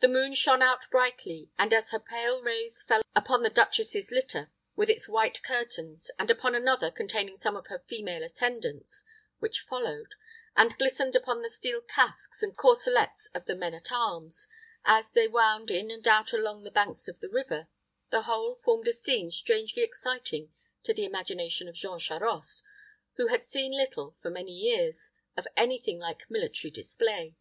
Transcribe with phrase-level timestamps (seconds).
[0.00, 4.52] The moon shone out brightly; and as her pale rays fell upon the duchess's litter
[4.76, 9.04] with its white curtains, and upon another, containing some of her female attendants,
[9.38, 10.10] which followed,
[10.54, 14.48] and glistened upon the steel casques and corselets of the men at arms
[14.84, 17.68] as they wound in and out along the banks of the river,
[18.10, 20.52] the whole formed a scene strangely exciting
[20.82, 22.62] to the imagination of Jean Charost,
[23.14, 27.34] who had seen little, for many years, of any thing like military display.